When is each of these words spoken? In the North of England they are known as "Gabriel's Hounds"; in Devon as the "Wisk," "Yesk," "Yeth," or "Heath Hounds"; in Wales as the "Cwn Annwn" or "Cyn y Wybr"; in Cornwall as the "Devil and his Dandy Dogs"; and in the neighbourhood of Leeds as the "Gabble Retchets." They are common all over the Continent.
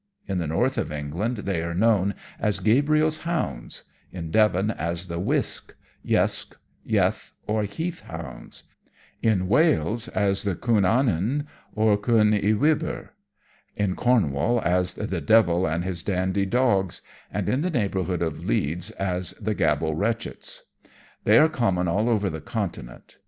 In 0.27 0.39
the 0.39 0.47
North 0.47 0.79
of 0.79 0.91
England 0.91 1.37
they 1.45 1.61
are 1.61 1.75
known 1.75 2.15
as 2.39 2.59
"Gabriel's 2.59 3.19
Hounds"; 3.19 3.83
in 4.11 4.31
Devon 4.31 4.71
as 4.71 5.09
the 5.09 5.19
"Wisk," 5.19 5.75
"Yesk," 6.01 6.57
"Yeth," 6.83 7.33
or 7.45 7.65
"Heath 7.65 8.01
Hounds"; 8.07 8.63
in 9.21 9.47
Wales 9.47 10.07
as 10.07 10.41
the 10.41 10.55
"Cwn 10.55 10.85
Annwn" 10.87 11.45
or 11.75 11.99
"Cyn 11.99 12.31
y 12.31 12.51
Wybr"; 12.59 13.09
in 13.75 13.95
Cornwall 13.95 14.59
as 14.65 14.95
the 14.95 15.21
"Devil 15.21 15.67
and 15.67 15.83
his 15.83 16.01
Dandy 16.01 16.47
Dogs"; 16.47 17.03
and 17.31 17.47
in 17.47 17.61
the 17.61 17.69
neighbourhood 17.69 18.23
of 18.23 18.43
Leeds 18.43 18.89
as 18.97 19.33
the 19.33 19.53
"Gabble 19.53 19.93
Retchets." 19.95 20.63
They 21.25 21.37
are 21.37 21.47
common 21.47 21.87
all 21.87 22.09
over 22.09 22.27
the 22.31 22.41
Continent. 22.41 23.17